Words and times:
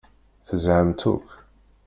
Tezhamt 0.47 1.01
akk. 1.11 1.27